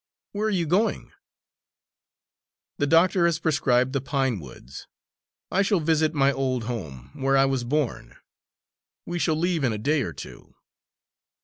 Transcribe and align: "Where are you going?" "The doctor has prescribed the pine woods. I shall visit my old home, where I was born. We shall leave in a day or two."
"Where 0.31 0.47
are 0.47 0.49
you 0.49 0.65
going?" 0.65 1.11
"The 2.79 2.87
doctor 2.87 3.25
has 3.27 3.37
prescribed 3.37 3.93
the 3.93 4.01
pine 4.01 4.39
woods. 4.39 4.87
I 5.51 5.61
shall 5.61 5.79
visit 5.79 6.15
my 6.15 6.31
old 6.31 6.63
home, 6.63 7.11
where 7.13 7.37
I 7.37 7.45
was 7.45 7.63
born. 7.63 8.15
We 9.05 9.19
shall 9.19 9.35
leave 9.35 9.63
in 9.63 9.73
a 9.73 9.77
day 9.77 10.01
or 10.01 10.11
two." 10.13 10.55